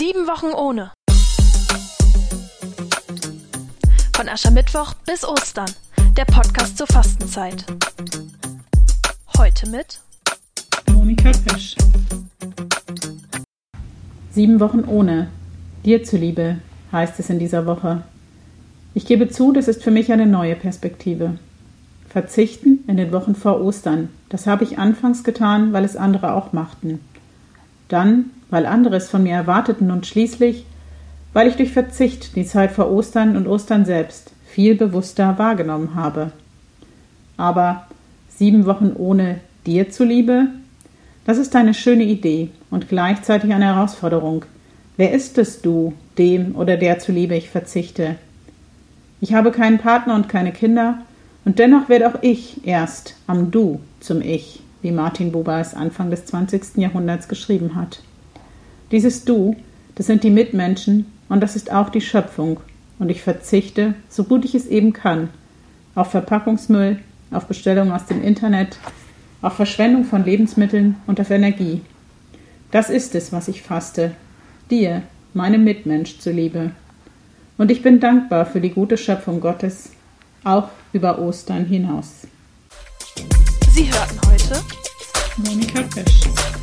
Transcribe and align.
Sieben 0.00 0.26
Wochen 0.26 0.54
ohne. 0.56 0.92
Von 4.16 4.30
Aschermittwoch 4.30 4.94
bis 5.04 5.28
Ostern. 5.28 5.70
Der 6.16 6.24
Podcast 6.24 6.78
zur 6.78 6.86
Fastenzeit. 6.86 7.66
Heute 9.36 9.68
mit 9.68 10.00
Monika 10.90 11.30
Pesch. 11.44 11.76
Sieben 14.30 14.58
Wochen 14.58 14.84
ohne. 14.86 15.28
Dir 15.84 16.02
zuliebe, 16.02 16.56
heißt 16.92 17.20
es 17.20 17.28
in 17.28 17.38
dieser 17.38 17.66
Woche. 17.66 18.02
Ich 18.94 19.04
gebe 19.04 19.28
zu, 19.28 19.52
das 19.52 19.68
ist 19.68 19.84
für 19.84 19.90
mich 19.90 20.10
eine 20.10 20.24
neue 20.24 20.56
Perspektive. 20.56 21.38
Verzichten 22.08 22.84
in 22.86 22.96
den 22.96 23.12
Wochen 23.12 23.34
vor 23.34 23.60
Ostern. 23.60 24.08
Das 24.30 24.46
habe 24.46 24.64
ich 24.64 24.78
anfangs 24.78 25.24
getan, 25.24 25.74
weil 25.74 25.84
es 25.84 25.94
andere 25.94 26.32
auch 26.32 26.54
machten. 26.54 27.00
Dann, 27.88 28.30
weil 28.50 28.66
andere 28.66 28.96
es 28.96 29.08
von 29.08 29.22
mir 29.22 29.34
erwarteten 29.34 29.90
und 29.90 30.06
schließlich, 30.06 30.66
weil 31.32 31.48
ich 31.48 31.56
durch 31.56 31.72
Verzicht 31.72 32.36
die 32.36 32.44
Zeit 32.44 32.72
vor 32.72 32.90
Ostern 32.90 33.36
und 33.36 33.46
Ostern 33.46 33.84
selbst 33.84 34.32
viel 34.46 34.74
bewusster 34.74 35.38
wahrgenommen 35.38 35.94
habe. 35.94 36.32
Aber 37.36 37.86
sieben 38.28 38.66
Wochen 38.66 38.92
ohne 38.94 39.40
dir 39.66 39.90
zuliebe, 39.90 40.48
das 41.24 41.38
ist 41.38 41.54
eine 41.54 41.74
schöne 41.74 42.04
Idee 42.04 42.50
und 42.70 42.88
gleichzeitig 42.88 43.52
eine 43.52 43.66
Herausforderung. 43.66 44.44
Wer 44.96 45.12
ist 45.12 45.38
es 45.38 45.62
du, 45.62 45.94
dem 46.18 46.56
oder 46.56 46.76
der 46.76 46.98
zuliebe 46.98 47.36
ich 47.36 47.48
verzichte? 47.48 48.16
Ich 49.20 49.34
habe 49.34 49.52
keinen 49.52 49.78
Partner 49.78 50.14
und 50.14 50.28
keine 50.28 50.52
Kinder, 50.52 50.98
und 51.44 51.58
dennoch 51.58 51.88
werde 51.88 52.08
auch 52.08 52.22
ich 52.22 52.66
erst 52.66 53.16
am 53.26 53.50
Du 53.50 53.80
zum 54.00 54.20
Ich, 54.20 54.62
wie 54.82 54.90
Martin 54.90 55.32
Buber 55.32 55.58
es 55.58 55.74
Anfang 55.74 56.10
des 56.10 56.26
20. 56.26 56.76
Jahrhunderts 56.76 57.28
geschrieben 57.28 57.74
hat. 57.76 58.02
Dieses 58.90 59.24
Du, 59.24 59.56
das 59.94 60.06
sind 60.06 60.24
die 60.24 60.30
Mitmenschen 60.30 61.06
und 61.28 61.40
das 61.40 61.54
ist 61.56 61.70
auch 61.70 61.90
die 61.90 62.00
Schöpfung, 62.00 62.60
und 62.98 63.08
ich 63.08 63.22
verzichte, 63.22 63.94
so 64.08 64.24
gut 64.24 64.44
ich 64.44 64.54
es 64.54 64.66
eben 64.66 64.92
kann, 64.92 65.30
auf 65.94 66.10
Verpackungsmüll, 66.10 66.98
auf 67.30 67.46
Bestellungen 67.46 67.92
aus 67.92 68.06
dem 68.06 68.22
Internet, 68.22 68.78
auf 69.42 69.54
Verschwendung 69.54 70.04
von 70.04 70.24
Lebensmitteln 70.24 70.96
und 71.06 71.18
auf 71.18 71.30
Energie. 71.30 71.80
Das 72.70 72.90
ist 72.90 73.14
es, 73.14 73.32
was 73.32 73.48
ich 73.48 73.62
faste, 73.62 74.12
dir, 74.70 75.02
meinem 75.34 75.64
Mitmensch 75.64 76.18
zuliebe. 76.18 76.72
Und 77.56 77.70
ich 77.70 77.82
bin 77.82 78.00
dankbar 78.00 78.44
für 78.44 78.60
die 78.60 78.70
gute 78.70 78.96
Schöpfung 78.96 79.40
Gottes, 79.40 79.90
auch 80.44 80.68
über 80.92 81.18
Ostern 81.18 81.64
hinaus. 81.64 82.26
Sie 83.72 83.90
hörten 83.90 84.20
heute 84.26 84.62
Monika 85.38 85.82
Pesch. 85.82 86.59